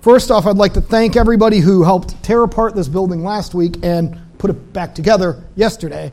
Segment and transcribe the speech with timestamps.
[0.00, 3.78] First off, I'd like to thank everybody who helped tear apart this building last week
[3.82, 6.12] and put it back together yesterday.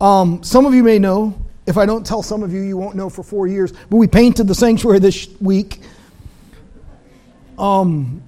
[0.00, 1.40] Um, some of you may know.
[1.66, 3.70] If I don't tell some of you, you won't know for four years.
[3.72, 5.80] But we painted the sanctuary this week.
[7.56, 8.22] Um,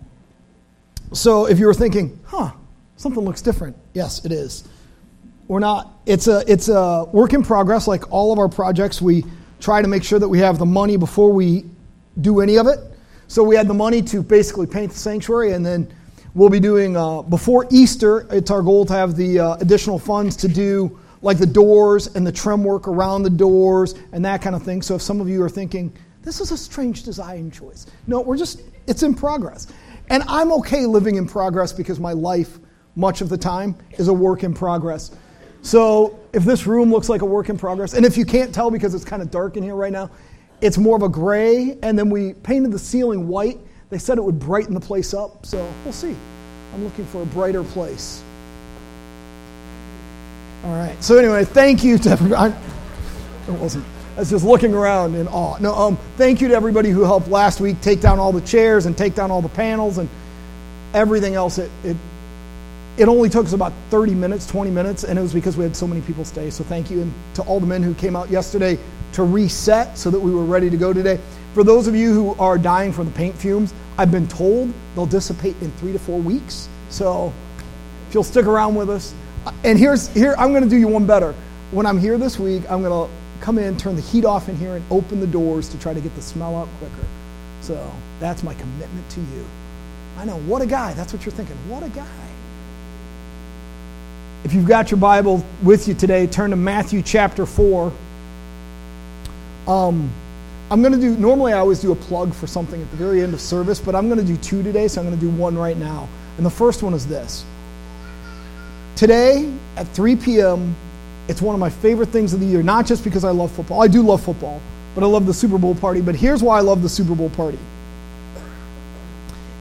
[1.12, 2.53] so if you were thinking, huh,
[2.96, 4.69] something looks different, yes, it is.
[5.48, 5.91] We're not.
[6.07, 7.89] It's a it's a work in progress.
[7.89, 9.25] Like all of our projects, we
[9.59, 11.64] try to make sure that we have the money before we
[12.21, 12.79] do any of it.
[13.32, 15.90] So we had the money to basically paint the sanctuary, and then
[16.34, 18.27] we'll be doing uh, before Easter.
[18.30, 22.26] It's our goal to have the uh, additional funds to do like the doors and
[22.26, 24.82] the trim work around the doors and that kind of thing.
[24.82, 28.37] So if some of you are thinking this is a strange design choice, no, we're
[28.37, 29.66] just it's in progress,
[30.10, 32.59] and I'm okay living in progress because my life
[32.96, 35.10] much of the time is a work in progress.
[35.62, 38.70] So if this room looks like a work in progress, and if you can't tell
[38.70, 40.10] because it's kind of dark in here right now,
[40.62, 43.59] it's more of a gray, and then we painted the ceiling white.
[43.91, 46.16] They said it would brighten the place up, so we'll see.
[46.73, 48.23] I'm looking for a brighter place.
[50.65, 50.96] All right.
[51.02, 52.54] So anyway, thank you to everybody.
[53.49, 53.85] It wasn't.
[54.16, 55.59] I was just looking around in awe.
[55.59, 58.87] No, um, thank you to everybody who helped last week take down all the chairs
[58.87, 60.09] and take down all the panels and
[60.95, 61.59] everything else.
[61.59, 61.97] It, it,
[62.99, 65.75] it only took us about 30 minutes, 20 minutes, and it was because we had
[65.75, 66.50] so many people stay.
[66.50, 67.00] So thank you.
[67.03, 68.78] And to all the men who came out yesterday
[69.12, 71.19] to reset so that we were ready to go today.
[71.55, 75.06] For those of you who are dying from the paint fumes, I've been told they'll
[75.06, 76.69] dissipate in three to four weeks.
[76.88, 77.32] So
[78.09, 79.15] if you'll stick around with us.
[79.47, 81.34] Uh, and here's here I'm going to do you one better.
[81.71, 84.56] When I'm here this week, I'm going to come in, turn the heat off in
[84.56, 87.06] here, and open the doors to try to get the smell out quicker.
[87.60, 89.44] So that's my commitment to you.
[90.16, 90.94] I know, what a guy.
[90.94, 91.56] That's what you're thinking.
[91.69, 92.06] What a guy.
[94.44, 97.93] If you've got your Bible with you today, turn to Matthew chapter 4.
[99.66, 100.12] Um,
[100.71, 103.22] I'm going to do, normally I always do a plug for something at the very
[103.22, 105.31] end of service, but I'm going to do two today, so I'm going to do
[105.31, 106.09] one right now.
[106.37, 107.44] And the first one is this.
[108.97, 110.75] Today at 3 p.m.,
[111.28, 113.82] it's one of my favorite things of the year, not just because I love football.
[113.82, 114.60] I do love football,
[114.94, 116.00] but I love the Super Bowl party.
[116.00, 117.59] But here's why I love the Super Bowl party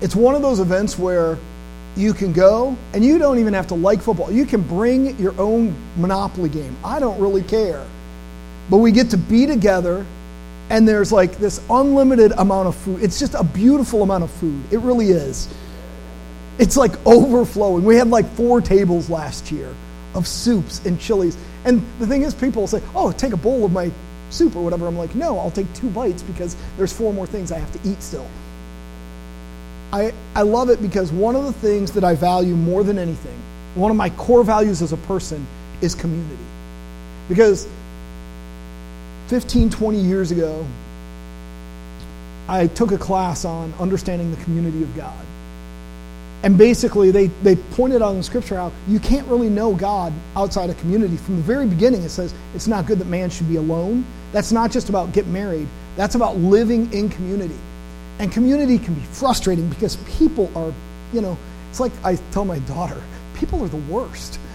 [0.01, 1.37] it's one of those events where
[1.95, 4.31] you can go and you don't even have to like football.
[4.31, 6.75] You can bring your own Monopoly game.
[6.83, 7.85] I don't really care.
[8.69, 10.05] But we get to be together
[10.71, 13.03] and there's like this unlimited amount of food.
[13.03, 14.63] It's just a beautiful amount of food.
[14.71, 15.53] It really is.
[16.59, 17.83] It's like overflowing.
[17.83, 19.73] We had like four tables last year
[20.13, 21.37] of soups and chilies.
[21.65, 23.91] And the thing is, people say, oh, take a bowl of my
[24.29, 24.87] soup or whatever.
[24.87, 27.89] I'm like, no, I'll take two bites because there's four more things I have to
[27.89, 28.27] eat still.
[29.91, 33.37] I, I love it because one of the things that I value more than anything,
[33.75, 35.45] one of my core values as a person,
[35.81, 36.37] is community.
[37.27, 37.67] Because
[39.31, 40.67] 15, 20 years ago,
[42.49, 45.25] I took a class on understanding the community of God.
[46.43, 50.69] And basically, they, they pointed out in Scripture how you can't really know God outside
[50.69, 51.15] a community.
[51.15, 54.03] From the very beginning, it says it's not good that man should be alone.
[54.33, 57.55] That's not just about get married, that's about living in community.
[58.19, 60.73] And community can be frustrating because people are,
[61.13, 61.37] you know,
[61.69, 63.01] it's like I tell my daughter,
[63.35, 64.41] people are the worst.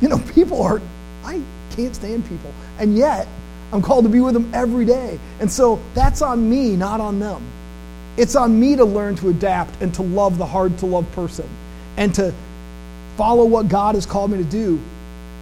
[0.00, 0.82] You know, people are,
[1.24, 1.40] I
[1.70, 2.52] can't stand people.
[2.78, 3.28] And yet,
[3.74, 5.18] I'm called to be with them every day.
[5.40, 7.44] And so that's on me, not on them.
[8.16, 11.48] It's on me to learn to adapt and to love the hard to love person
[11.96, 12.32] and to
[13.16, 14.80] follow what God has called me to do.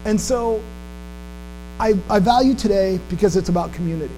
[0.06, 0.62] And so
[1.78, 4.15] I, I value today because it's about community.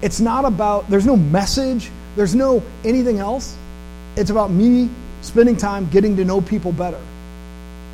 [0.00, 3.54] It's not about, there's no message, there's no anything else.
[4.16, 4.88] It's about me
[5.20, 7.00] spending time getting to know people better.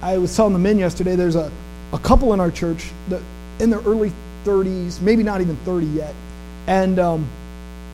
[0.03, 1.51] I was telling the men yesterday, there's a,
[1.93, 3.21] a couple in our church that
[3.59, 4.13] in their early
[4.45, 6.15] 30s, maybe not even 30 yet.
[6.67, 7.29] And um,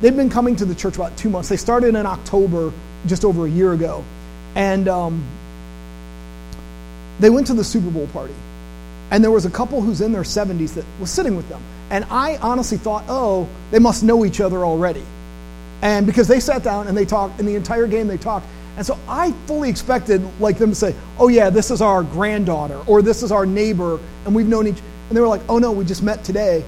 [0.00, 1.48] they've been coming to the church about two months.
[1.48, 2.72] They started in October,
[3.06, 4.04] just over a year ago.
[4.54, 5.24] And um,
[7.20, 8.34] they went to the Super Bowl party.
[9.10, 11.62] And there was a couple who's in their 70s that was sitting with them.
[11.90, 15.04] And I honestly thought, oh, they must know each other already.
[15.82, 18.46] And because they sat down and they talked, in the entire game they talked.
[18.76, 22.80] And so I fully expected like them to say, oh yeah, this is our granddaughter
[22.86, 25.72] or this is our neighbor and we've known each and they were like, oh no,
[25.72, 26.64] we just met today.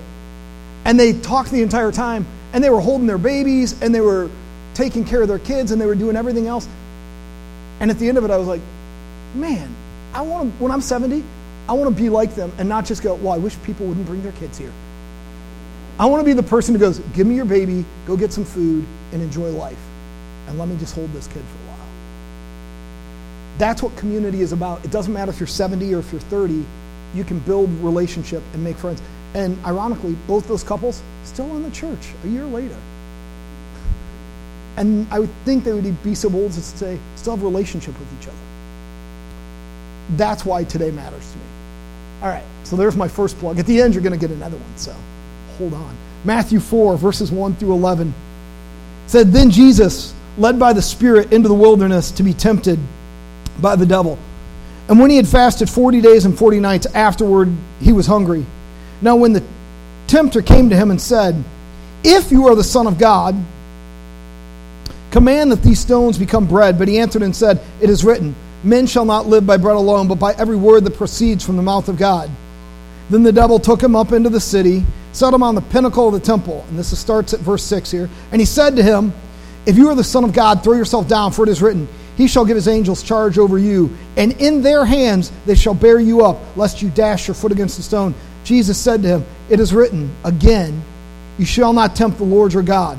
[0.85, 4.31] And they talked the entire time and they were holding their babies and they were
[4.75, 6.69] taking care of their kids and they were doing everything else.
[7.81, 8.61] And at the end of it, I was like,
[9.35, 9.75] man,
[10.15, 11.25] I want to, when I'm 70,
[11.69, 14.07] I want to be like them and not just go, well, I wish people wouldn't
[14.07, 14.73] bring their kids here.
[15.99, 18.45] I want to be the person who goes, give me your baby, go get some
[18.45, 19.79] food, and enjoy life.
[20.47, 21.89] And let me just hold this kid for a while.
[23.59, 24.85] That's what community is about.
[24.85, 26.65] It doesn't matter if you're 70 or if you're 30,
[27.17, 29.01] you can build relationship and make friends.
[29.35, 32.77] And ironically, both those couples still in the church a year later.
[34.77, 37.47] And I would think they would be so bold as to say, still have a
[37.47, 38.37] relationship with each other.
[40.17, 41.45] That's why today matters to me.
[42.23, 43.59] All right, so there's my first plug.
[43.59, 44.95] At the end, you're going to get another one, so
[45.59, 45.97] hold on.
[46.25, 48.15] Matthew 4, verses 1 through 11
[49.07, 52.79] said, Then Jesus, led by the Spirit into the wilderness to be tempted
[53.61, 54.19] by the devil.
[54.89, 58.47] And when he had fasted 40 days and 40 nights afterward, he was hungry.
[59.01, 59.43] Now, when the
[60.07, 61.43] tempter came to him and said,
[62.05, 63.35] If you are the Son of God,
[65.11, 66.79] command that these stones become bread.
[66.79, 70.09] But he answered and said, It is written, Men shall not live by bread alone,
[70.09, 72.31] but by every word that proceeds from the mouth of God.
[73.11, 76.15] Then the devil took him up into the city, set him on the pinnacle of
[76.15, 76.65] the temple.
[76.69, 78.09] And this starts at verse 6 here.
[78.33, 79.13] And he said to him,
[79.67, 82.29] If you are the Son of God, throw yourself down, for it is written, He
[82.29, 86.25] shall give his angels charge over you, and in their hands they shall bear you
[86.25, 88.15] up, lest you dash your foot against a stone.
[88.45, 90.83] Jesus said to him, It is written, Again,
[91.39, 92.99] you shall not tempt the Lord your God.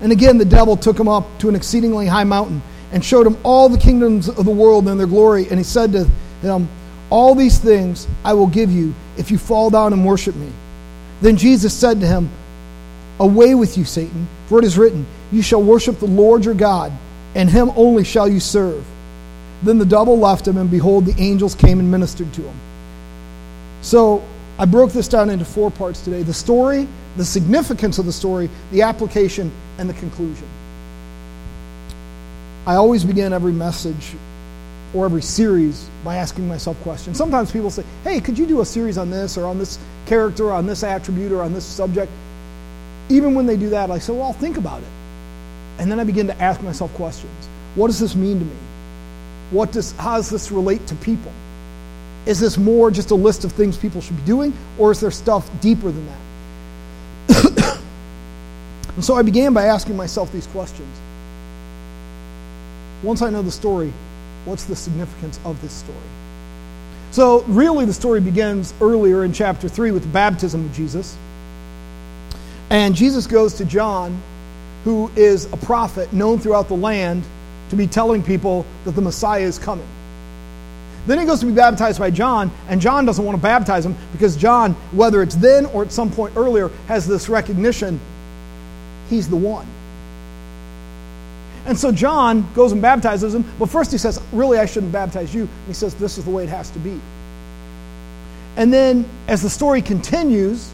[0.00, 2.62] And again the devil took him up to an exceedingly high mountain
[2.92, 5.46] and showed him all the kingdoms of the world and their glory.
[5.48, 6.04] And he said to
[6.42, 6.68] him,
[7.10, 10.50] All these things I will give you if you fall down and worship me.
[11.20, 12.30] Then Jesus said to him,
[13.18, 16.92] Away with you, Satan, for it is written, You shall worship the Lord your God,
[17.34, 18.84] and him only shall you serve.
[19.62, 22.56] Then the devil left him, and behold, the angels came and ministered to him.
[23.82, 24.22] So
[24.58, 28.48] I broke this down into four parts today the story, the significance of the story,
[28.72, 30.46] the application, and the conclusion.
[32.66, 34.14] I always begin every message
[34.92, 37.16] or every series by asking myself questions.
[37.16, 40.46] Sometimes people say, hey, could you do a series on this or on this character,
[40.46, 42.10] or on this attribute, or on this subject?
[43.08, 44.88] Even when they do that, I say, well, I'll think about it.
[45.80, 47.48] And then I begin to ask myself questions.
[47.74, 48.56] What does this mean to me?
[49.50, 51.32] What does, how does this relate to people?
[52.26, 55.10] Is this more just a list of things people should be doing, or is there
[55.10, 57.80] stuff deeper than that?
[58.94, 61.00] and so I began by asking myself these questions.
[63.02, 63.90] Once I know the story,
[64.44, 65.96] what's the significance of this story?
[67.10, 71.16] So, really, the story begins earlier in chapter 3 with the baptism of Jesus.
[72.68, 74.22] And Jesus goes to John,
[74.84, 77.24] who is a prophet known throughout the land
[77.70, 79.86] to be telling people that the Messiah is coming.
[81.06, 83.96] Then he goes to be baptized by John, and John doesn't want to baptize him
[84.12, 88.00] because John, whether it's then or at some point earlier, has this recognition
[89.08, 89.66] he's the one.
[91.66, 95.34] And so John goes and baptizes him, but first he says, Really, I shouldn't baptize
[95.34, 95.42] you.
[95.42, 96.98] And he says, This is the way it has to be.
[98.56, 100.70] And then as the story continues,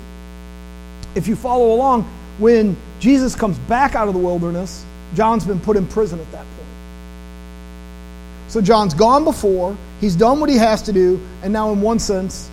[1.14, 4.84] if you follow along, when Jesus comes back out of the wilderness,
[5.14, 6.52] John's been put in prison at that point.
[8.48, 11.98] So John's gone before, he's done what he has to do, and now, in one
[11.98, 12.48] sense,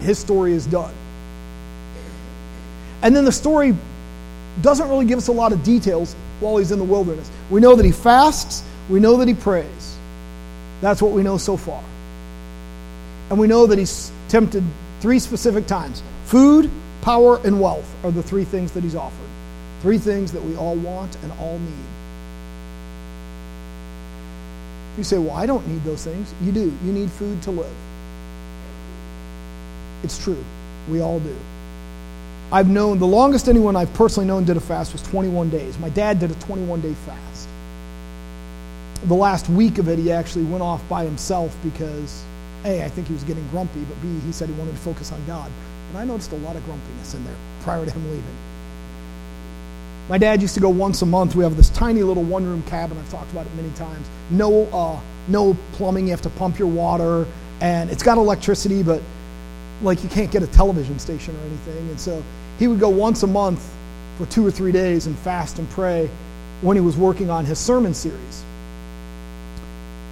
[0.00, 0.92] his story is done.
[3.02, 3.76] And then the story
[4.60, 7.30] doesn't really give us a lot of details while he's in the wilderness.
[7.50, 9.96] We know that he fasts, we know that he prays.
[10.80, 11.82] That's what we know so far.
[13.30, 14.64] And we know that he's tempted
[15.00, 16.70] three specific times food,
[17.02, 19.28] power, and wealth are the three things that he's offered.
[19.82, 21.84] Three things that we all want and all need.
[24.96, 26.32] You say, Well, I don't need those things.
[26.42, 26.72] You do.
[26.84, 27.74] You need food to live.
[30.02, 30.42] It's true.
[30.88, 31.36] We all do.
[32.50, 35.78] I've known, the longest anyone I've personally known did a fast was 21 days.
[35.78, 37.48] My dad did a 21 day fast.
[39.04, 42.22] The last week of it, he actually went off by himself because,
[42.64, 45.12] A, I think he was getting grumpy, but B, he said he wanted to focus
[45.12, 45.50] on God.
[45.92, 48.36] And I noticed a lot of grumpiness in there prior to him leaving.
[50.08, 51.34] My dad used to go once a month.
[51.34, 52.96] We have this tiny little one room cabin.
[52.96, 54.08] I've talked about it many times.
[54.30, 56.06] No, uh, no plumbing.
[56.06, 57.26] You have to pump your water.
[57.60, 59.02] And it's got electricity, but
[59.82, 61.90] like you can't get a television station or anything.
[61.90, 62.22] And so
[62.58, 63.62] he would go once a month
[64.16, 66.08] for two or three days and fast and pray
[66.62, 68.44] when he was working on his sermon series.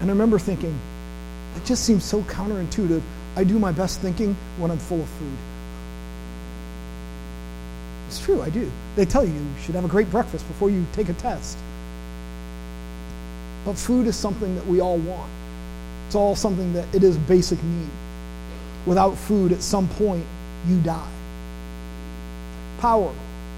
[0.01, 0.79] And I remember thinking,
[1.57, 3.03] it just seems so counterintuitive.
[3.37, 5.37] I do my best thinking when I'm full of food.
[8.11, 8.69] It's true, I do.
[8.97, 11.57] They tell you you should have a great breakfast before you take a test.
[13.65, 15.31] But food is something that we all want.
[16.07, 17.91] It's all something that it is a basic need.
[18.85, 20.25] Without food, at some point,
[20.67, 21.09] you die
[22.81, 23.15] power.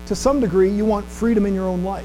[0.06, 2.04] To some degree, you want freedom in your own life.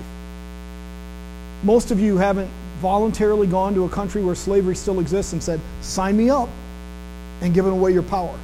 [1.63, 2.49] Most of you haven't
[2.79, 6.47] voluntarily gone to a country where slavery still exists and said, Sign me up,
[7.41, 8.39] and given away your power.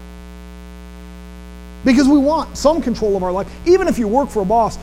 [1.86, 3.52] Because we want some control of our life.
[3.66, 4.78] Even if you work for a boss,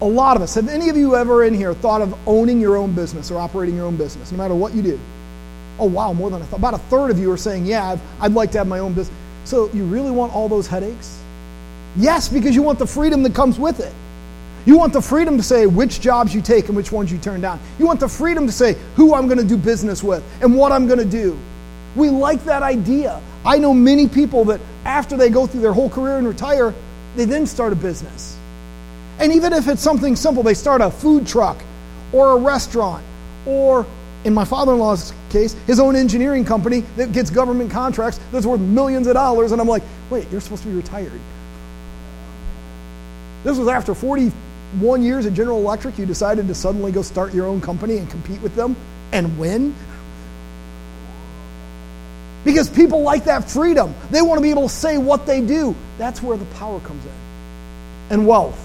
[0.00, 2.76] a lot of us, have any of you ever in here thought of owning your
[2.76, 5.00] own business or operating your own business, no matter what you do?
[5.78, 6.58] Oh, wow, more than I thought.
[6.58, 8.94] About a third of you are saying, Yeah, i would like to have my own
[8.94, 9.16] business.
[9.44, 11.20] So you really want all those headaches?
[11.96, 13.92] Yes, because you want the freedom that comes with it.
[14.66, 17.40] You want the freedom to say which jobs you take and which ones you turn
[17.40, 17.58] down.
[17.78, 20.72] You want the freedom to say who I'm going to do business with and what
[20.72, 21.38] I'm going to do.
[21.96, 23.20] We like that idea.
[23.44, 26.74] I know many people that after they go through their whole career and retire,
[27.16, 28.38] they then start a business.
[29.18, 31.58] And even if it's something simple, they start a food truck
[32.12, 33.04] or a restaurant
[33.46, 33.86] or
[34.24, 38.46] in my father in law's case, his own engineering company that gets government contracts that's
[38.46, 39.52] worth millions of dollars.
[39.52, 41.20] And I'm like, wait, you're supposed to be retired.
[43.44, 47.46] This was after 41 years at General Electric, you decided to suddenly go start your
[47.46, 48.76] own company and compete with them
[49.12, 49.74] and win.
[52.44, 53.94] Because people like that freedom.
[54.10, 55.74] They want to be able to say what they do.
[55.98, 57.12] That's where the power comes in.
[58.10, 58.64] And wealth.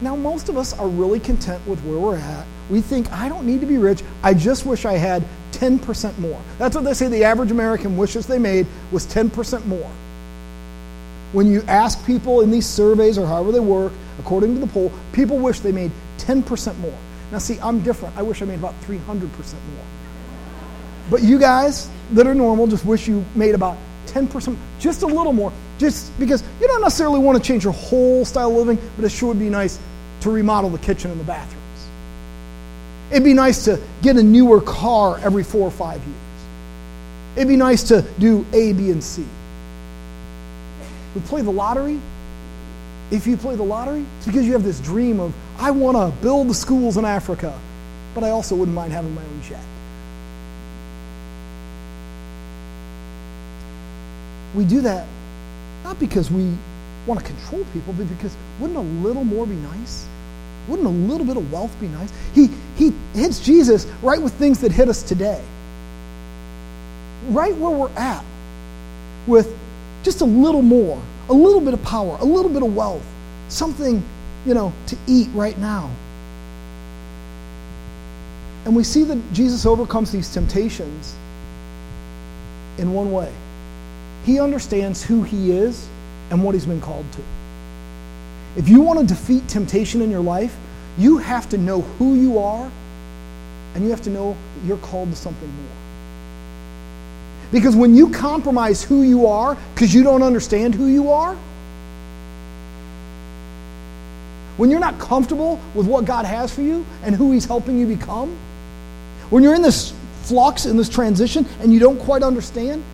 [0.00, 2.46] Now, most of us are really content with where we're at.
[2.70, 4.02] We think, I don't need to be rich.
[4.22, 6.40] I just wish I had 10% more.
[6.58, 9.90] That's what they say the average American wishes they made was 10% more.
[11.32, 14.92] When you ask people in these surveys or however they work, according to the poll,
[15.12, 16.98] people wish they made 10% more.
[17.30, 18.16] Now, see, I'm different.
[18.16, 19.84] I wish I made about 300% more.
[21.10, 25.32] But you guys that are normal just wish you made about 10%, just a little
[25.32, 29.04] more, just because you don't necessarily want to change your whole style of living, but
[29.04, 29.78] it sure would be nice
[30.20, 31.62] to remodel the kitchen and the bathrooms.
[33.10, 36.16] It'd be nice to get a newer car every four or five years.
[37.36, 39.24] It'd be nice to do A, B, and C.
[41.14, 42.00] We play the lottery.
[43.10, 46.22] If you play the lottery, it's because you have this dream of, I want to
[46.22, 47.58] build the schools in Africa,
[48.14, 49.60] but I also wouldn't mind having my own jet.
[54.54, 55.06] We do that
[55.84, 56.52] not because we
[57.06, 60.06] want to control people, but because wouldn't a little more be nice?
[60.68, 62.12] Wouldn't a little bit of wealth be nice?
[62.34, 65.42] He, he hits Jesus right with things that hit us today.
[67.28, 68.24] Right where we're at,
[69.26, 69.56] with
[70.02, 73.04] just a little more, a little bit of power, a little bit of wealth,
[73.48, 74.02] something,
[74.46, 75.90] you know, to eat right now.
[78.64, 81.16] And we see that Jesus overcomes these temptations
[82.78, 83.32] in one way.
[84.24, 85.88] He understands who he is
[86.30, 87.22] and what he's been called to.
[88.56, 90.56] If you want to defeat temptation in your life,
[90.98, 92.70] you have to know who you are
[93.74, 95.72] and you have to know that you're called to something more.
[97.50, 101.34] Because when you compromise who you are because you don't understand who you are,
[104.56, 107.86] when you're not comfortable with what God has for you and who He's helping you
[107.86, 108.36] become,
[109.30, 112.84] when you're in this flux, in this transition, and you don't quite understand,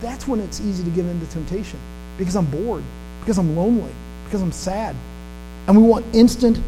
[0.00, 1.78] that's when it's easy to give in to temptation
[2.18, 2.82] because I'm bored,
[3.20, 3.92] because I'm lonely,
[4.24, 4.96] because I'm sad.
[5.66, 6.58] And we want instant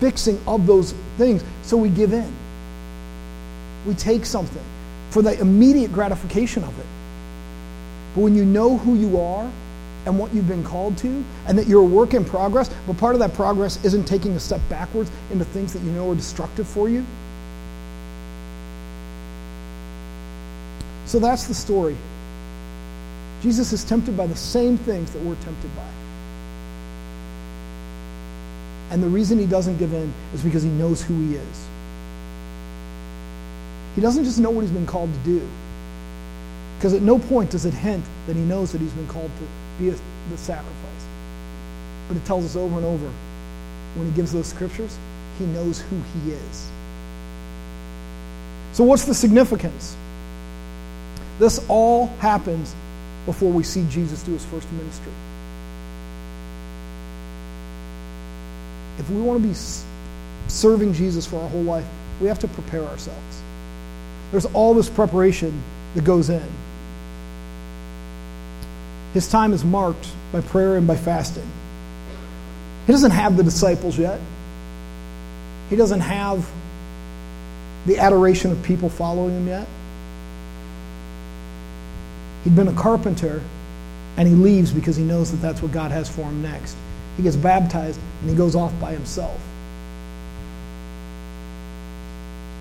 [0.00, 2.30] fixing of those things, so we give in.
[3.86, 4.62] We take something
[5.10, 6.86] for the immediate gratification of it.
[8.14, 9.50] But when you know who you are
[10.06, 13.14] and what you've been called to, and that you're a work in progress, but part
[13.14, 16.66] of that progress isn't taking a step backwards into things that you know are destructive
[16.66, 17.04] for you.
[21.06, 21.96] So that's the story.
[23.44, 25.86] Jesus is tempted by the same things that we're tempted by.
[28.90, 31.68] And the reason he doesn't give in is because he knows who he is.
[33.96, 35.46] He doesn't just know what he's been called to do.
[36.78, 39.78] Because at no point does it hint that he knows that he's been called to
[39.78, 39.92] be a,
[40.30, 41.06] the sacrifice.
[42.08, 43.12] But it tells us over and over
[43.96, 44.96] when he gives those scriptures,
[45.38, 46.70] he knows who he is.
[48.72, 49.94] So, what's the significance?
[51.38, 52.74] This all happens
[53.26, 55.12] before we see Jesus do his first ministry.
[58.98, 59.54] If we want to be
[60.48, 61.86] serving Jesus for our whole life,
[62.20, 63.42] we have to prepare ourselves.
[64.30, 65.62] There's all this preparation
[65.94, 66.48] that goes in.
[69.14, 71.48] His time is marked by prayer and by fasting.
[72.86, 74.20] He doesn't have the disciples yet.
[75.70, 76.48] He doesn't have
[77.86, 79.68] the adoration of people following him yet.
[82.44, 83.42] He'd been a carpenter,
[84.16, 86.76] and he leaves because he knows that that's what God has for him next.
[87.16, 89.40] He gets baptized, and he goes off by himself.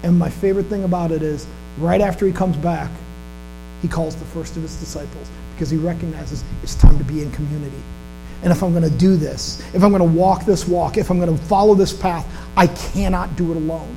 [0.03, 1.45] And my favorite thing about it is,
[1.77, 2.89] right after he comes back,
[3.81, 7.31] he calls the first of his disciples because he recognizes it's time to be in
[7.31, 7.81] community.
[8.41, 11.09] And if I'm going to do this, if I'm going to walk this walk, if
[11.09, 12.25] I'm going to follow this path,
[12.57, 13.95] I cannot do it alone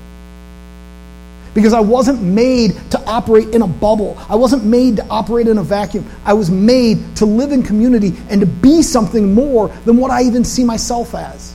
[1.57, 4.15] because I wasn't made to operate in a bubble.
[4.29, 6.05] I wasn't made to operate in a vacuum.
[6.27, 10.23] I was made to live in community and to be something more than what I
[10.25, 11.55] even see myself as.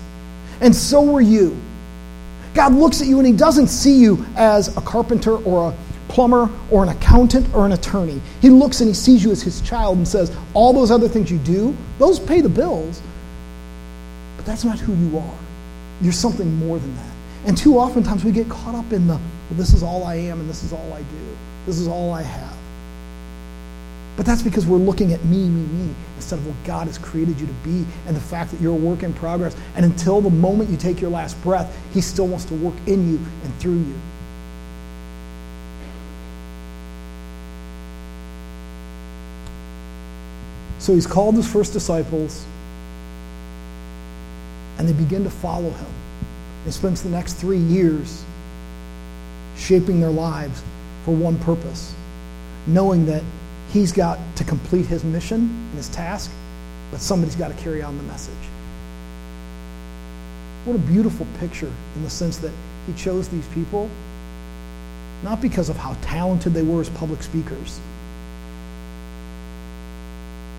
[0.60, 1.56] And so were you.
[2.56, 5.78] God looks at you and He doesn't see you as a carpenter or a
[6.08, 8.20] plumber or an accountant or an attorney.
[8.42, 11.30] He looks and He sees you as His child and says, All those other things
[11.30, 13.04] you do, those pay the bills,
[14.36, 15.38] but that's not who you are.
[16.02, 17.12] you're something more than that.
[17.46, 19.20] And too oftentimes we get caught up in the,
[19.52, 21.38] well, this is all I am and this is all I do.
[21.66, 22.56] This is all I have.
[24.16, 27.38] But that's because we're looking at me, me, me, instead of what God has created
[27.38, 29.54] you to be and the fact that you're a work in progress.
[29.76, 33.12] And until the moment you take your last breath, He still wants to work in
[33.12, 33.96] you and through you.
[40.80, 42.46] So He's called His first disciples,
[44.78, 45.94] and they begin to follow Him.
[46.64, 48.24] He spends the next three years
[49.58, 50.64] shaping their lives
[51.06, 51.96] for one purpose,
[52.68, 53.24] knowing that
[53.70, 56.32] he's got to complete his mission and his task,
[56.92, 58.34] but somebody's got to carry on the message.
[60.66, 62.52] What a beautiful picture in the sense that
[62.88, 63.90] he chose these people
[65.24, 67.80] not because of how talented they were as public speakers,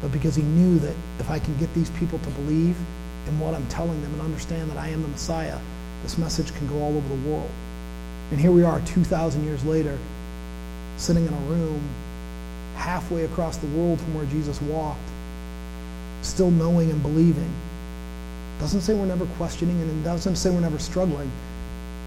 [0.00, 2.76] but because he knew that if I can get these people to believe
[3.28, 5.58] in what I'm telling them and understand that I am the Messiah,
[6.02, 7.50] this message can go all over the world.
[8.32, 9.98] And here we are 2,000 years later,
[10.96, 11.86] sitting in a room
[12.76, 15.06] halfway across the world from where Jesus walked,
[16.22, 17.52] still knowing and believing.
[18.58, 21.30] Doesn't say we're never questioning and it doesn't say we're never struggling.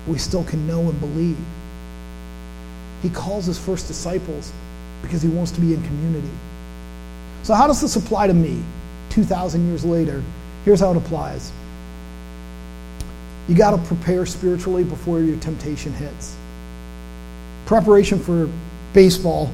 [0.08, 1.38] We still can know and believe.
[3.03, 4.51] He calls his first disciples
[5.03, 6.32] because he wants to be in community.
[7.44, 8.63] So, how does this apply to me
[9.12, 10.24] 2,000 years later?
[10.63, 11.51] Here's how it applies
[13.47, 16.35] you got to prepare spiritually before your temptation hits.
[17.65, 18.49] Preparation for
[18.93, 19.51] baseball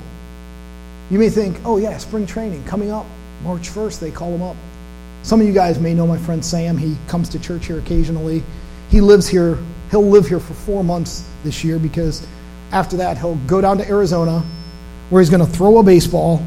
[1.11, 3.05] you may think, oh, yeah, spring training coming up.
[3.43, 4.55] March 1st, they call him up.
[5.23, 6.77] Some of you guys may know my friend Sam.
[6.77, 8.41] He comes to church here occasionally.
[8.89, 9.57] He lives here.
[9.91, 12.25] He'll live here for four months this year because
[12.71, 14.41] after that, he'll go down to Arizona
[15.09, 16.41] where he's going to throw a baseball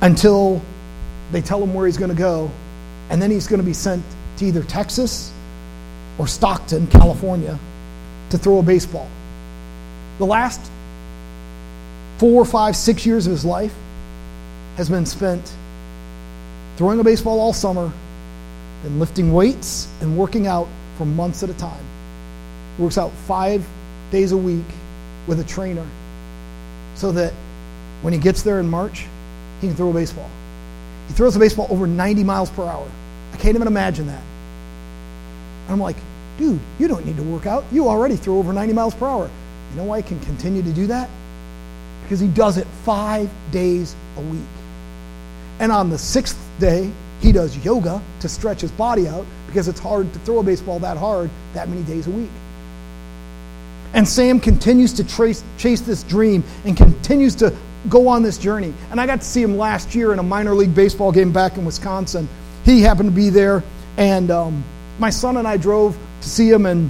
[0.00, 0.60] until
[1.30, 2.50] they tell him where he's going to go.
[3.08, 4.02] And then he's going to be sent
[4.38, 5.32] to either Texas
[6.18, 7.58] or Stockton, California,
[8.30, 9.08] to throw a baseball.
[10.18, 10.60] The last
[12.18, 13.74] four, five, six years of his life
[14.76, 15.54] has been spent
[16.76, 17.92] throwing a baseball all summer
[18.84, 21.84] and lifting weights and working out for months at a time.
[22.76, 23.66] He works out five
[24.10, 24.64] days a week
[25.26, 25.86] with a trainer
[26.94, 27.32] so that
[28.02, 29.06] when he gets there in March,
[29.60, 30.28] he can throw a baseball.
[31.08, 32.88] He throws a baseball over 90 miles per hour.
[33.32, 34.22] I can't even imagine that.
[35.68, 35.96] I'm like,
[36.38, 37.64] dude, you don't need to work out.
[37.72, 39.30] You already throw over 90 miles per hour.
[39.70, 41.08] You know why he can continue to do that?
[42.12, 44.40] because he does it five days a week.
[45.60, 49.80] And on the sixth day, he does yoga to stretch his body out because it's
[49.80, 52.28] hard to throw a baseball that hard that many days a week.
[53.94, 57.56] And Sam continues to trace, chase this dream and continues to
[57.88, 58.74] go on this journey.
[58.90, 61.56] And I got to see him last year in a minor league baseball game back
[61.56, 62.28] in Wisconsin.
[62.66, 63.62] He happened to be there,
[63.96, 64.64] and um,
[65.02, 66.88] my son and I drove to see him, and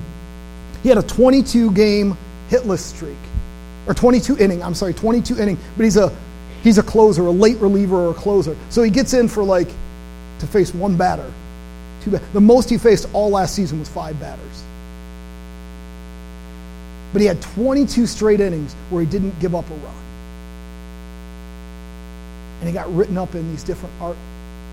[0.82, 2.16] he had a 22 game
[2.50, 3.16] hitless streak
[3.88, 4.62] or 22 inning.
[4.62, 5.58] I'm sorry, 22 inning.
[5.76, 6.14] But he's a
[6.62, 8.56] he's a closer, a late reliever or a closer.
[8.68, 9.68] So he gets in for like
[10.38, 11.32] to face one batter.
[12.02, 14.62] Two the most he faced all last season was five batters.
[17.12, 19.94] But he had 22 straight innings where he didn't give up a run.
[22.60, 24.16] And he got written up in these different art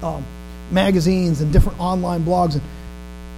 [0.03, 0.25] um,
[0.71, 2.53] magazines and different online blogs.
[2.53, 2.61] And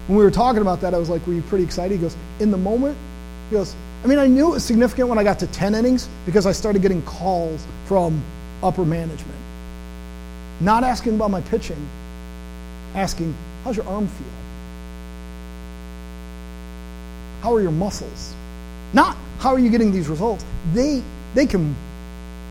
[0.08, 1.96] when we were talking about that, I was like, Were you pretty excited?
[1.96, 2.98] He goes, In the moment,
[3.50, 6.10] he goes, I mean, I knew it was significant when I got to 10 innings
[6.26, 8.24] because I started getting calls from
[8.64, 9.38] upper management.
[10.60, 11.88] Not asking about my pitching,
[12.96, 14.28] asking, how's your arm feel?
[17.42, 18.34] How are your muscles?
[18.94, 20.46] Not how are you getting these results.
[20.74, 21.02] They,
[21.34, 21.76] they can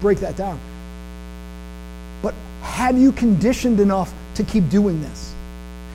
[0.00, 0.58] break that down.
[2.22, 5.29] But have you conditioned enough to keep doing this?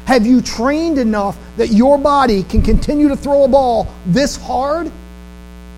[0.06, 4.92] Have you trained enough that your body can continue to throw a ball this hard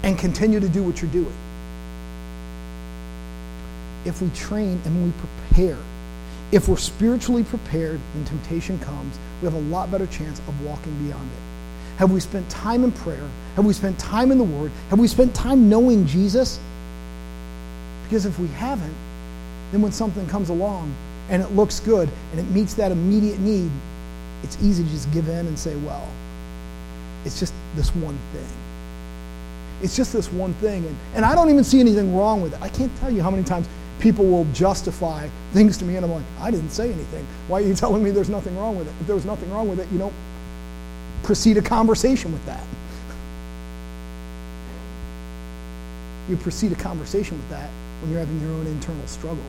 [0.03, 1.33] and continue to do what you're doing.
[4.05, 5.77] If we train and we prepare,
[6.51, 10.97] if we're spiritually prepared when temptation comes, we have a lot better chance of walking
[11.03, 11.97] beyond it.
[11.97, 13.27] Have we spent time in prayer?
[13.55, 14.71] Have we spent time in the Word?
[14.89, 16.59] Have we spent time knowing Jesus?
[18.03, 18.95] Because if we haven't,
[19.71, 20.95] then when something comes along
[21.29, 23.69] and it looks good and it meets that immediate need,
[24.43, 26.08] it's easy to just give in and say, well,
[27.26, 28.47] it's just this one thing.
[29.82, 30.86] It's just this one thing.
[30.86, 32.62] And, and I don't even see anything wrong with it.
[32.62, 33.67] I can't tell you how many times
[34.00, 37.26] people will justify things to me, and I'm like, I didn't say anything.
[37.47, 38.93] Why are you telling me there's nothing wrong with it?
[39.02, 40.13] If there was nothing wrong with it, you don't
[41.23, 42.63] proceed a conversation with that.
[46.30, 47.69] You proceed a conversation with that
[48.02, 49.43] when you're having your own internal struggle.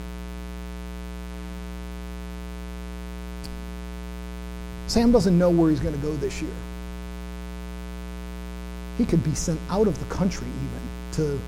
[4.88, 6.50] Sam doesn't know where he's going to go this year.
[8.96, 11.38] He could be sent out of the country even to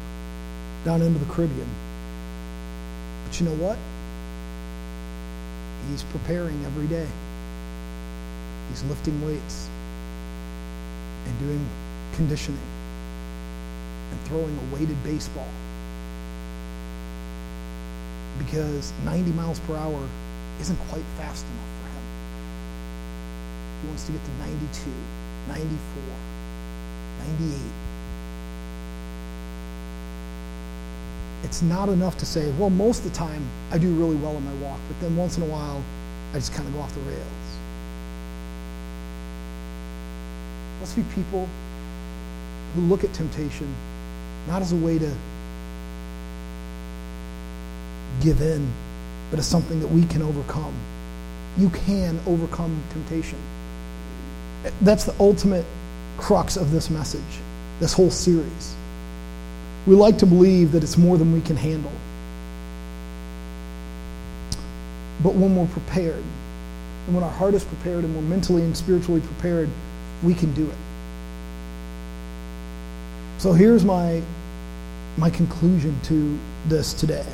[0.85, 1.66] down into the Caribbean.
[3.24, 3.79] But you know what?
[5.88, 7.09] He's preparing every day.
[8.68, 9.70] He's lifting weights
[11.24, 11.66] and doing
[12.12, 12.61] conditioning
[14.11, 15.48] and throwing a weighted baseball.
[18.37, 20.07] Because 90 miles per hour
[20.61, 21.79] isn't quite fast enough.
[23.80, 24.90] He wants to get to 92,
[25.48, 25.70] 94,
[27.38, 27.60] 98.
[31.44, 34.44] It's not enough to say, well, most of the time I do really well in
[34.44, 35.82] my walk, but then once in a while
[36.32, 37.58] I just kind of go off the rails.
[40.80, 41.48] Let's be people
[42.74, 43.74] who look at temptation
[44.46, 45.14] not as a way to
[48.20, 48.70] give in,
[49.30, 50.74] but as something that we can overcome.
[51.58, 53.38] You can overcome temptation.
[54.80, 55.64] That's the ultimate
[56.18, 57.22] crux of this message,
[57.80, 58.74] this whole series.
[59.86, 61.92] We like to believe that it's more than we can handle.
[65.22, 66.22] But when we're prepared,
[67.06, 69.68] and when our heart is prepared and we're mentally and spiritually prepared,
[70.22, 70.76] we can do it.
[73.38, 74.22] So here's my,
[75.16, 77.26] my conclusion to this today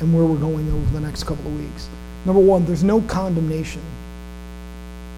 [0.00, 1.88] and where we're going over the next couple of weeks.
[2.26, 3.80] Number one, there's no condemnation.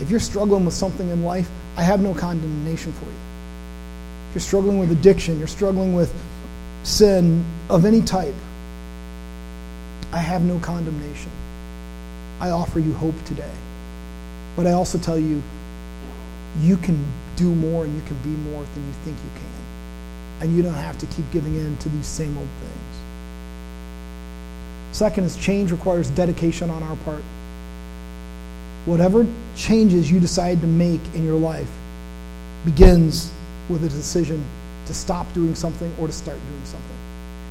[0.00, 3.16] If you're struggling with something in life, I have no condemnation for you.
[4.28, 6.12] If you're struggling with addiction, you're struggling with
[6.82, 8.34] sin of any type,
[10.12, 11.30] I have no condemnation.
[12.40, 13.50] I offer you hope today.
[14.56, 15.42] But I also tell you,
[16.60, 17.04] you can
[17.36, 19.44] do more and you can be more than you think you can.
[20.40, 22.96] And you don't have to keep giving in to these same old things.
[24.96, 27.22] Second is change requires dedication on our part.
[28.86, 31.70] Whatever changes you decide to make in your life
[32.64, 33.32] begins
[33.68, 34.44] with a decision
[34.86, 36.96] to stop doing something or to start doing something.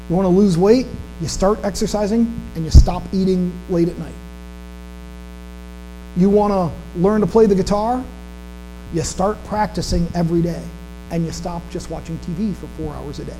[0.08, 0.86] You want to lose weight,
[1.20, 4.14] you start exercising and you stop eating late at night.
[6.16, 8.04] You want to learn to play the guitar,
[8.92, 10.62] you start practicing every day
[11.10, 13.36] and you stop just watching TV for four hours a day.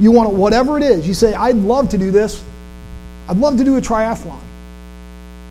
[0.00, 2.42] You want to, whatever it is, you say, I'd love to do this,
[3.28, 4.40] I'd love to do a triathlon.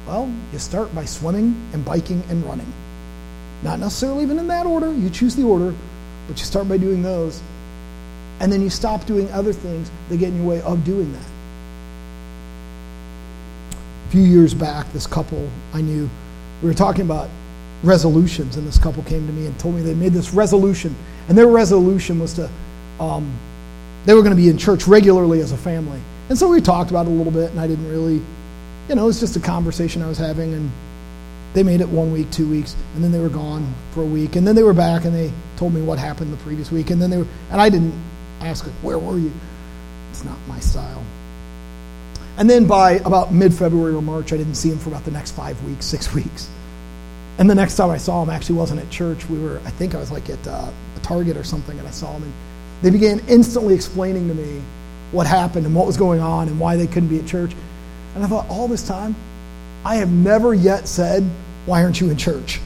[0.08, 2.72] Well, you start by swimming and biking and running.
[3.64, 5.74] Not necessarily even in that order, you choose the order,
[6.28, 7.42] but you start by doing those.
[8.40, 11.30] And then you stop doing other things that get in your way of doing that.
[14.08, 16.10] A few years back, this couple I knew,
[16.62, 17.30] we were talking about
[17.84, 20.96] resolutions, and this couple came to me and told me they made this resolution.
[21.30, 22.50] And their resolution was to,
[23.00, 23.32] um,
[24.06, 26.00] they were going to be in church regularly as a family.
[26.30, 28.22] And so we talked about it a little bit, and I didn't really,
[28.90, 30.72] you know, it was just a conversation I was having, and
[31.54, 34.36] they made it one week, two weeks, and then they were gone for a week,
[34.36, 37.02] and then they were back, and they told me what happened the previous week, and
[37.02, 37.94] then they were, and I didn't
[38.42, 39.32] ask, where were you?
[40.10, 41.04] It's not my style.
[42.38, 45.32] And then by about mid-February or March, I didn't see him for about the next
[45.32, 46.50] five weeks, six weeks.
[47.38, 49.28] And the next time I saw him actually wasn't at church.
[49.30, 51.92] We were, I think I was like at uh, a Target or something, and I
[51.92, 52.34] saw him, and
[52.82, 54.62] they began instantly explaining to me
[55.12, 57.52] what happened and what was going on and why they couldn't be at church.
[58.16, 59.16] And I thought, all this time,
[59.86, 61.24] I have never yet said,
[61.66, 62.60] Why aren't you in church?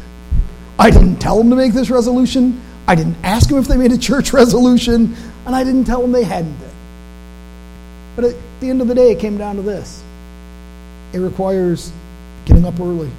[0.77, 2.61] I didn't tell them to make this resolution.
[2.87, 5.15] I didn't ask them if they made a church resolution.
[5.45, 6.69] And I didn't tell them they hadn't been.
[8.15, 10.03] But at the end of the day, it came down to this
[11.13, 11.93] it requires
[12.45, 13.09] getting up early,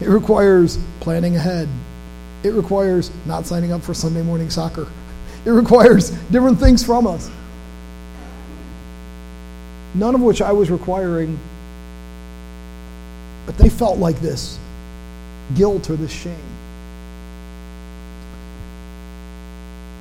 [0.00, 1.68] it requires planning ahead,
[2.42, 4.86] it requires not signing up for Sunday morning soccer,
[5.44, 7.30] it requires different things from us.
[9.94, 11.38] None of which I was requiring
[13.46, 14.58] but they felt like this
[15.54, 16.36] guilt or this shame.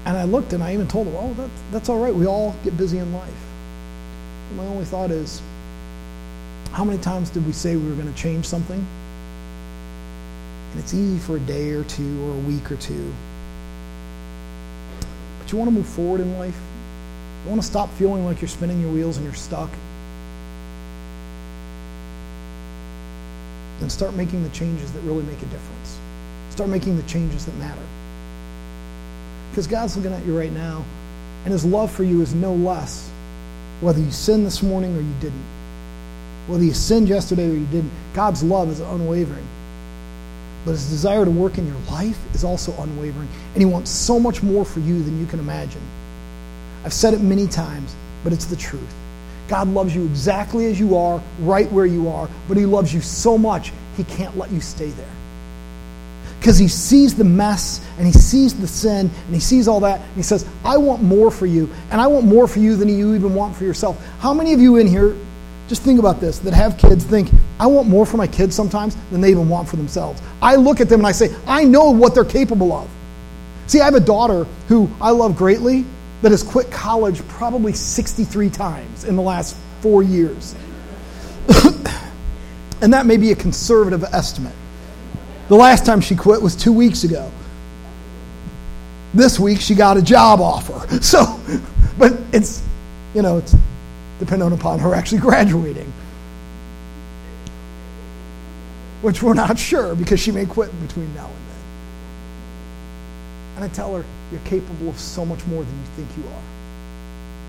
[0.05, 2.13] And I looked and I even told them, oh, that, that's all right.
[2.13, 3.33] We all get busy in life.
[4.49, 5.41] And my only thought is,
[6.71, 8.85] how many times did we say we were going to change something?
[10.71, 13.13] And it's easy for a day or two or a week or two.
[15.39, 16.59] But you want to move forward in life?
[17.43, 19.69] You want to stop feeling like you're spinning your wheels and you're stuck?
[23.83, 25.99] then start making the changes that really make a difference.
[26.51, 27.81] Start making the changes that matter.
[29.49, 30.85] Because God's looking at you right now,
[31.43, 33.09] and His love for you is no less
[33.81, 35.43] whether you sinned this morning or you didn't.
[36.47, 39.45] Whether you sinned yesterday or you didn't, God's love is unwavering.
[40.63, 43.27] But His desire to work in your life is also unwavering.
[43.53, 45.81] And He wants so much more for you than you can imagine.
[46.85, 48.93] I've said it many times, but it's the truth.
[49.47, 53.01] God loves you exactly as you are, right where you are, but He loves you
[53.01, 55.05] so much, He can't let you stay there.
[56.43, 60.01] because he sees the mess and he sees the sin and he sees all that.
[60.01, 62.89] And he says, I want more for you, and I want more for you than
[62.89, 64.05] you even want for yourself.
[64.19, 65.15] How many of you in here,
[65.69, 67.29] just think about this, that have kids, think,
[67.61, 70.21] I want more for my kids sometimes than they even want for themselves?
[70.41, 72.89] I look at them and I say, I know what they're capable of.
[73.67, 75.85] See, I have a daughter who I love greatly
[76.23, 80.55] that has quit college probably 63 times in the last four years.
[82.81, 84.55] and that may be a conservative estimate.
[85.49, 87.29] The last time she quit was two weeks ago.
[89.13, 90.87] This week she got a job offer.
[91.03, 91.39] So,
[91.97, 92.63] but it's,
[93.13, 93.53] you know, it's
[94.19, 95.91] dependent upon her actually graduating.
[99.01, 101.42] Which we're not sure because she may quit between now and.
[103.55, 106.43] And I tell her, you're capable of so much more than you think you are.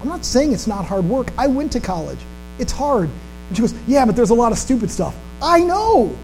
[0.03, 1.29] I'm not saying it's not hard work.
[1.39, 2.19] I went to college.
[2.59, 3.09] It's hard.
[3.49, 5.15] And she goes, Yeah, but there's a lot of stupid stuff.
[5.41, 6.15] I know.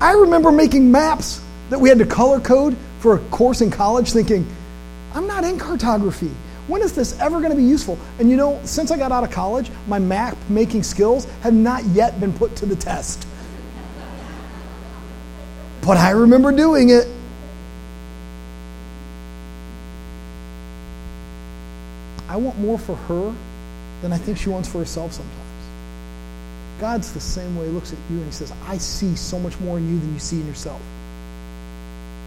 [0.00, 4.12] I remember making maps that we had to color code for a course in college
[4.12, 4.46] thinking,
[5.14, 6.30] I'm not in cartography.
[6.68, 7.98] When is this ever going to be useful?
[8.18, 11.84] And you know, since I got out of college, my map making skills have not
[11.86, 13.26] yet been put to the test.
[15.82, 17.08] But I remember doing it.
[22.32, 23.34] I want more for her
[24.00, 25.38] than I think she wants for herself sometimes.
[26.80, 27.66] God's the same way.
[27.66, 30.14] He looks at you and he says, I see so much more in you than
[30.14, 30.80] you see in yourself.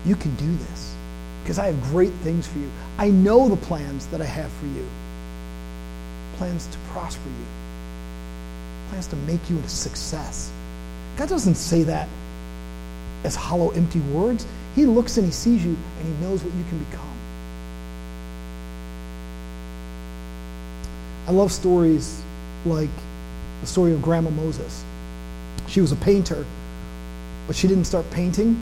[0.06, 0.96] You can do this
[1.42, 2.70] because I have great things for you.
[3.00, 4.88] I know the plans that I have for you
[6.36, 10.52] plans to prosper you, plans to make you a success.
[11.18, 12.08] God doesn't say that
[13.24, 14.46] as hollow, empty words.
[14.76, 17.15] He looks and he sees you and he knows what you can become.
[21.28, 22.22] I love stories
[22.66, 22.90] like
[23.62, 24.84] the story of Grandma Moses.
[25.68, 26.46] She was a painter,
[27.48, 28.62] but she didn't start painting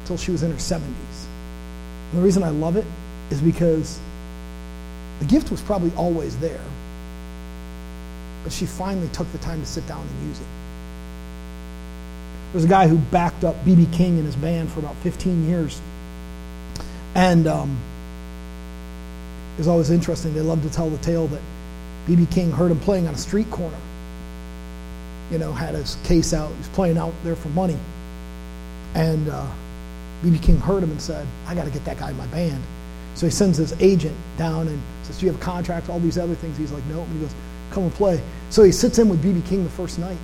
[0.00, 0.80] until she was in her 70s.
[0.80, 2.86] And the reason I love it
[3.30, 3.98] is because
[5.18, 6.60] the gift was probably always there,
[8.44, 10.46] but she finally took the time to sit down and use it.
[12.52, 13.88] There's a guy who backed up B.B.
[13.90, 15.80] King and his band for about 15 years.
[17.16, 17.76] And um,
[19.54, 20.34] it was always interesting.
[20.34, 21.40] They loved to tell the tale that
[22.06, 22.26] B.B.
[22.26, 23.76] King heard him playing on a street corner
[25.30, 26.50] you know, had his case out.
[26.50, 27.76] He was playing out there for money.
[28.94, 29.24] And
[30.22, 30.36] B.B.
[30.36, 32.62] Uh, King heard him and said, I got to get that guy in my band.
[33.14, 35.88] So he sends his agent down and says, Do you have a contract?
[35.88, 36.56] All these other things.
[36.58, 37.02] He's like, No.
[37.02, 37.34] And he goes,
[37.70, 38.20] Come and play.
[38.50, 39.42] So he sits in with B.B.
[39.48, 40.18] King the first night.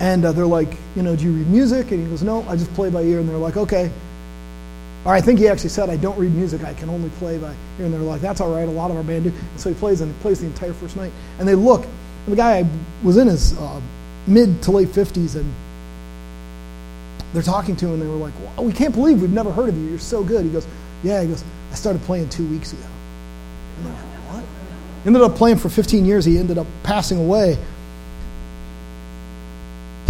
[0.00, 1.90] And uh, they're like, You know, do you read music?
[1.90, 3.20] And he goes, No, I just play by ear.
[3.20, 3.90] And they're like, Okay.
[5.04, 6.64] Or I think he actually said, I don't read music.
[6.64, 7.86] I can only play by ear.
[7.86, 8.66] And they're like, That's all right.
[8.66, 9.30] A lot of our band do.
[9.30, 11.12] And so he plays and he plays the entire first night.
[11.38, 11.86] And they look
[12.28, 12.66] and the guy
[13.02, 13.80] was in his uh,
[14.26, 15.50] mid to late 50s, and
[17.32, 19.70] they're talking to him, and they were like, well, We can't believe we've never heard
[19.70, 19.88] of you.
[19.88, 20.44] You're so good.
[20.44, 20.66] He goes,
[21.02, 21.22] Yeah.
[21.22, 22.82] He goes, I started playing two weeks ago.
[23.82, 23.94] Like,
[24.28, 24.44] what?
[25.06, 26.26] Ended up playing for 15 years.
[26.26, 27.56] He ended up passing away.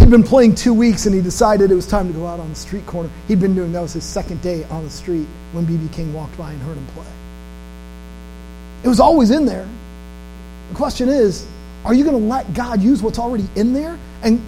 [0.09, 2.49] He'd been playing two weeks, and he decided it was time to go out on
[2.49, 3.11] the street corner.
[3.27, 5.87] He'd been doing that was his second day on the street when B.B.
[5.91, 7.05] King walked by and heard him play.
[8.83, 9.67] It was always in there.
[10.69, 11.45] The question is,
[11.85, 14.41] are you going to let God use what's already in there and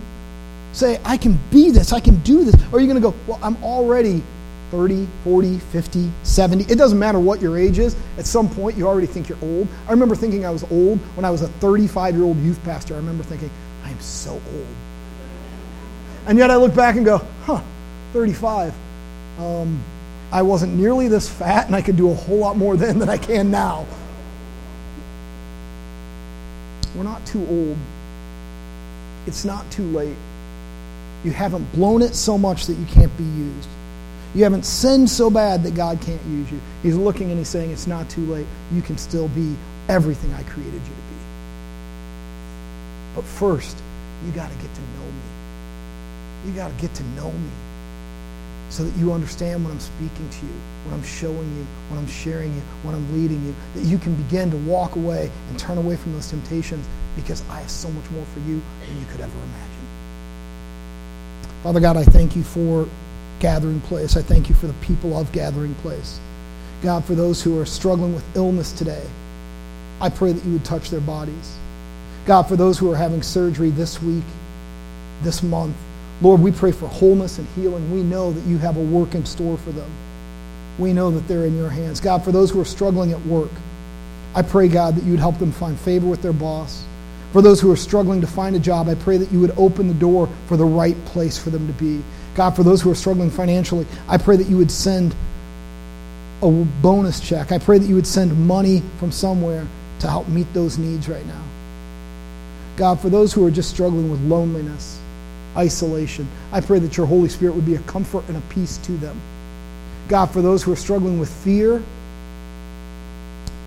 [0.72, 2.56] say, I can be this, I can do this?
[2.74, 4.24] Or are you going to go, well, I'm already
[4.72, 6.74] 30, 40, 50, 70.
[6.74, 7.96] It doesn't matter what your age is.
[8.18, 9.68] At some point, you already think you're old.
[9.88, 12.96] I remember thinking I was old when I was a 35 year old youth pastor.
[12.96, 13.52] I remember thinking,
[13.84, 14.91] I am so old.
[16.28, 17.62] And yet I look back and go, huh,
[18.14, 18.74] 35.
[19.40, 19.84] Um,
[20.32, 23.10] I wasn't nearly this fat, and I could do a whole lot more then than
[23.10, 23.86] I can now.
[26.96, 27.78] We're not too old.
[29.26, 30.16] It's not too late.
[31.24, 33.70] You haven't blown it so much that you can't be used.
[34.34, 36.60] You haven't sinned so bad that God can't use you.
[36.84, 38.48] He's looking and he's saying, It's not too late.
[38.72, 39.56] You can still be
[39.90, 41.18] everything I created you to be.
[43.16, 43.78] But first,
[44.26, 44.91] you got to get to know.
[46.46, 47.50] You got to get to know me
[48.70, 50.54] so that you understand when I'm speaking to you,
[50.86, 54.16] when I'm showing you, when I'm sharing you, when I'm leading you, that you can
[54.16, 58.10] begin to walk away and turn away from those temptations because I have so much
[58.12, 59.72] more for you than you could ever imagine.
[61.64, 62.88] Father God, I thank you for
[63.40, 64.16] gathering place.
[64.16, 66.20] I thank you for the people of gathering place.
[66.82, 69.06] God, for those who are struggling with illness today,
[70.00, 71.58] I pray that you would touch their bodies.
[72.26, 74.24] God, for those who are having surgery this week,
[75.24, 75.76] this month,
[76.22, 77.92] Lord, we pray for wholeness and healing.
[77.92, 79.90] We know that you have a work in store for them.
[80.78, 82.00] We know that they're in your hands.
[82.00, 83.50] God, for those who are struggling at work,
[84.36, 86.86] I pray, God, that you'd help them find favor with their boss.
[87.34, 89.88] For those who are struggling to find a job, I pray that you would open
[89.88, 92.04] the door for the right place for them to be.
[92.36, 95.16] God, for those who are struggling financially, I pray that you would send
[96.42, 96.50] a
[96.82, 97.52] bonus check.
[97.52, 99.68] I pray that you would send money from somewhere
[100.00, 101.44] to help meet those needs right now.
[102.78, 105.01] God, for those who are just struggling with loneliness,
[105.56, 108.94] isolation, I pray that your Holy Spirit would be a comfort and a peace to
[108.94, 109.20] them.
[110.08, 111.82] God, for those who are struggling with fear,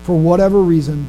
[0.03, 1.07] for whatever reason,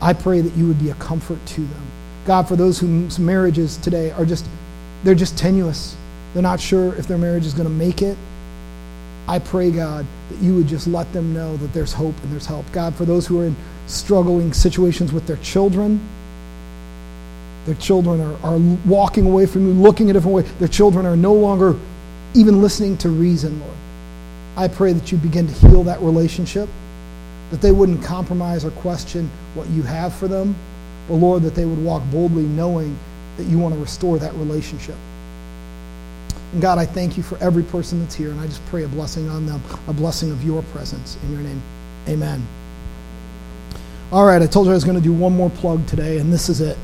[0.00, 1.86] I pray that you would be a comfort to them.
[2.26, 4.46] God, for those whose marriages today are just,
[5.04, 5.96] they're just tenuous.
[6.32, 8.16] They're not sure if their marriage is going to make it.
[9.28, 12.46] I pray, God, that you would just let them know that there's hope and there's
[12.46, 12.70] help.
[12.72, 16.00] God, for those who are in struggling situations with their children,
[17.66, 20.42] their children are, are walking away from you, looking a different way.
[20.58, 21.76] Their children are no longer
[22.34, 23.72] even listening to reason, Lord.
[24.56, 26.68] I pray that you begin to heal that relationship,
[27.50, 30.56] that they wouldn't compromise or question what you have for them,
[31.08, 32.98] but Lord, that they would walk boldly knowing
[33.36, 34.96] that you want to restore that relationship.
[36.52, 38.88] And God, I thank you for every person that's here, and I just pray a
[38.88, 41.16] blessing on them, a blessing of your presence.
[41.22, 41.62] In your name,
[42.08, 42.46] amen.
[44.10, 46.30] All right, I told you I was going to do one more plug today, and
[46.30, 46.76] this is it.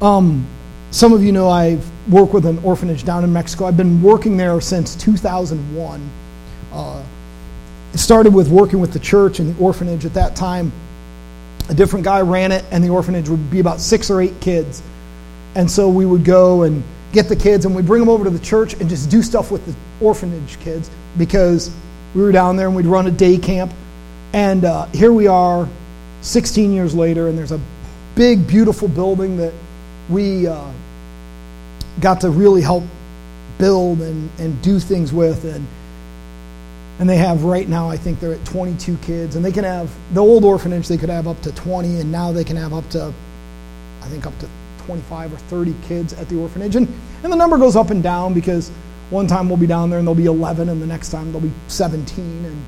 [0.00, 0.46] Um,
[0.90, 1.78] some of you know I
[2.08, 3.66] work with an orphanage down in Mexico.
[3.66, 6.10] I've been working there since 2001.
[6.72, 7.02] Uh,
[7.92, 10.70] it started with working with the church and the orphanage at that time.
[11.68, 14.82] A different guy ran it, and the orphanage would be about six or eight kids.
[15.54, 18.30] And so we would go and get the kids and we'd bring them over to
[18.30, 21.74] the church and just do stuff with the orphanage kids because
[22.14, 23.72] we were down there and we'd run a day camp.
[24.34, 25.66] And uh, here we are,
[26.20, 27.60] 16 years later, and there's a
[28.14, 29.54] big, beautiful building that
[30.08, 30.72] we uh,
[32.00, 32.84] got to really help
[33.58, 35.44] build and, and do things with.
[35.44, 35.66] And,
[36.98, 39.36] and they have right now, I think they're at 22 kids.
[39.36, 42.32] And they can have, the old orphanage, they could have up to 20, and now
[42.32, 43.12] they can have up to,
[44.02, 44.48] I think, up to
[44.84, 46.76] 25 or 30 kids at the orphanage.
[46.76, 46.88] And,
[47.22, 48.70] and the number goes up and down because
[49.10, 51.46] one time we'll be down there and there'll be 11, and the next time there'll
[51.46, 52.44] be 17.
[52.44, 52.64] And,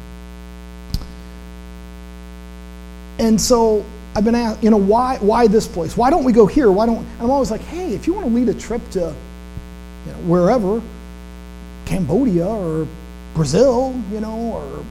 [3.18, 3.84] and so
[4.16, 5.96] I've been asked, you know, why, why this place?
[5.96, 6.70] Why don't we go here?
[6.70, 10.12] Why don't, I'm always like, hey, if you want to lead a trip to you
[10.12, 10.82] know, wherever,
[11.86, 12.86] Cambodia or
[13.34, 14.84] Brazil, you know, or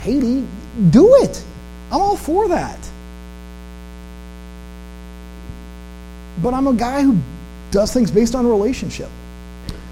[0.00, 0.46] Haiti,
[0.90, 1.44] do it.
[1.90, 2.78] I'm all for that.
[6.40, 7.18] but I'm a guy who
[7.70, 9.08] does things based on relationship.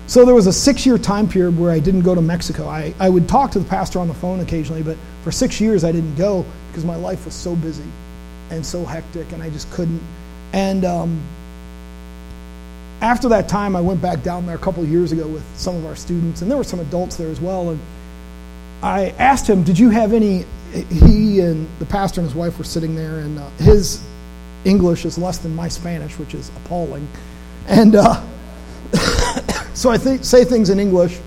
[0.06, 2.68] So there was a six year time period where I didn't go to Mexico.
[2.68, 5.84] I, I would talk to the pastor on the phone occasionally, but for six years
[5.84, 7.84] I didn't go because my life was so busy
[8.50, 10.02] and so hectic and I just couldn't.
[10.52, 11.22] And um,
[13.00, 15.86] after that time, I went back down there a couple years ago with some of
[15.86, 17.70] our students, and there were some adults there as well.
[17.70, 17.80] And
[18.82, 20.44] I asked him, Did you have any?
[20.72, 24.04] He and the pastor and his wife were sitting there, and uh, his
[24.64, 27.08] English is less than my Spanish, which is appalling.
[27.66, 28.22] And uh,
[29.74, 31.18] so I think, say things in English,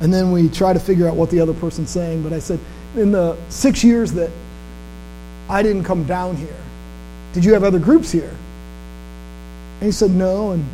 [0.00, 2.22] and then we try to figure out what the other person's saying.
[2.22, 2.58] But I said,
[2.96, 4.30] in the six years that
[5.50, 6.56] I didn't come down here,
[7.32, 8.34] did you have other groups here?
[9.80, 10.52] And he said, no.
[10.52, 10.64] And,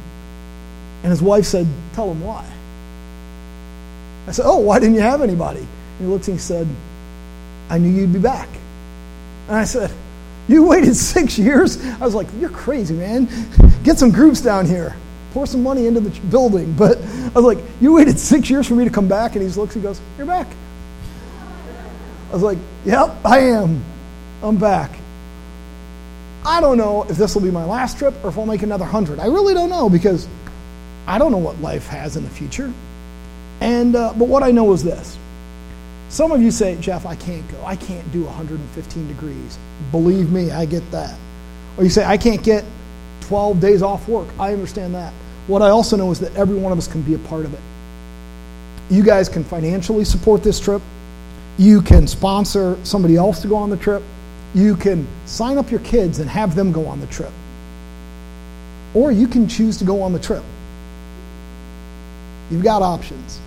[1.03, 2.47] and his wife said, tell him why.
[4.29, 5.61] I said, oh, why didn't you have anybody?
[5.61, 6.69] And he looked and he said,
[7.71, 8.49] I knew you'd be back.
[9.49, 9.91] And I said,
[10.49, 11.85] you waited six years?
[11.85, 13.29] I was like, You're crazy, man.
[13.83, 14.95] Get some groups down here.
[15.33, 16.73] Pour some money into the building.
[16.79, 19.37] But I was like, You waited six years for me to come back?
[19.37, 20.47] And he looks, he goes, You're back.
[22.31, 23.85] I was like, Yep, I am.
[24.43, 24.91] I'm back.
[26.45, 28.85] I don't know if this will be my last trip or if I'll make another
[28.85, 29.19] hundred.
[29.19, 30.29] I really don't know because
[31.07, 32.73] I don't know what life has in the future.
[33.61, 35.19] And uh, but what I know is this
[36.09, 37.65] some of you say, Jeff, I can't go.
[37.65, 39.59] I can't do 115 degrees.
[39.91, 41.19] Believe me, I get that.
[41.77, 42.65] Or you say, I can't get
[43.23, 44.29] 12 days off work.
[44.39, 45.13] I understand that.
[45.49, 47.53] What I also know is that every one of us can be a part of
[47.55, 47.61] it.
[48.89, 50.81] You guys can financially support this trip.
[51.59, 54.03] You can sponsor somebody else to go on the trip.
[54.55, 57.33] You can sign up your kids and have them go on the trip.
[58.95, 60.43] Or you can choose to go on the trip.
[62.51, 63.41] You've got options.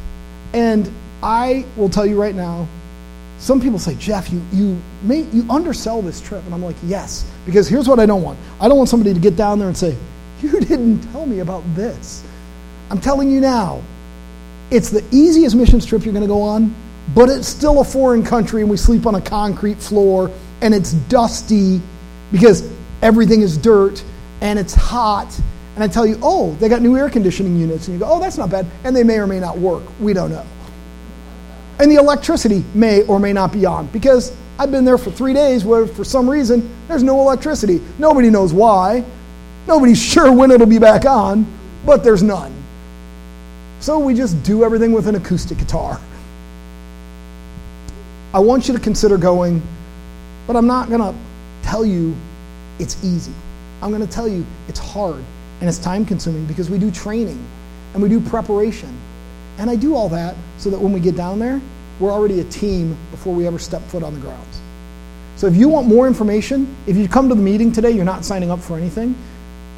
[0.53, 0.91] And
[1.23, 2.67] I will tell you right now,
[3.39, 6.43] some people say, Jeff, you, you, may, you undersell this trip.
[6.45, 8.38] And I'm like, yes, because here's what I don't want.
[8.59, 9.95] I don't want somebody to get down there and say,
[10.41, 12.23] you didn't tell me about this.
[12.89, 13.82] I'm telling you now,
[14.71, 16.76] it's the easiest missions trip you're going to go on,
[17.15, 20.32] but it's still a foreign country and we sleep on a concrete floor
[20.62, 21.82] and it's dusty
[22.32, 22.70] because
[23.01, 24.03] everything is dirt
[24.41, 25.39] and it's hot.
[25.76, 27.88] And I tell you, oh, they got new air conditioning units.
[27.88, 28.66] And you go, oh, that's not bad.
[28.84, 29.84] And they may or may not work.
[29.99, 30.45] We don't know.
[31.80, 35.34] And the electricity may or may not be on because I've been there for three
[35.34, 37.82] days where for some reason there's no electricity.
[37.97, 39.05] Nobody knows why.
[39.68, 41.45] Nobody's sure when it'll be back on,
[41.86, 42.53] but there's none.
[43.80, 46.01] So we just do everything with an acoustic guitar.
[48.34, 49.62] I want you to consider going,
[50.49, 51.15] but I'm not going to
[51.61, 52.15] tell you
[52.79, 53.31] it's easy.
[53.83, 55.23] I'm going to tell you it's hard
[55.59, 57.39] and it's time consuming because we do training
[57.93, 58.89] and we do preparation.
[59.59, 61.61] And I do all that so that when we get down there,
[61.99, 64.59] we're already a team before we ever step foot on the grounds.
[65.35, 68.25] So if you want more information, if you come to the meeting today, you're not
[68.25, 69.13] signing up for anything.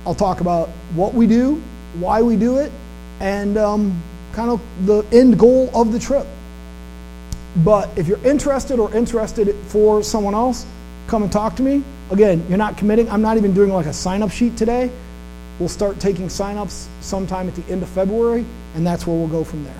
[0.06, 1.62] I'll talk about what we do,
[1.96, 2.72] why we do it,
[3.20, 4.02] and um,
[4.32, 6.26] kind of the end goal of the trip.
[7.58, 10.66] But if you're interested or interested for someone else,
[11.08, 11.84] come and talk to me.
[12.10, 13.10] Again, you're not committing.
[13.10, 14.90] I'm not even doing like a sign up sheet today.
[15.60, 19.44] We'll start taking sign-ups sometime at the end of February, and that's where we'll go
[19.44, 19.76] from there.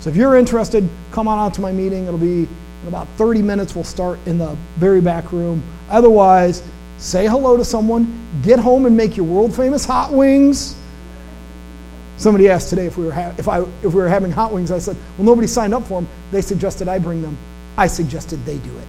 [0.00, 2.06] So if you're interested, come on out to my meeting.
[2.06, 2.48] It'll be
[2.82, 3.74] in about 30 minutes.
[3.74, 5.62] We'll start in the very back room.
[5.90, 6.62] Otherwise,
[6.98, 10.74] say hello to someone, get home and make your world famous hot wings.
[12.20, 14.70] Somebody asked today if we were ha- if I if we were having hot wings.
[14.70, 16.08] I said, "Well, nobody signed up for them.
[16.32, 17.38] They suggested I bring them.
[17.78, 18.86] I suggested they do it."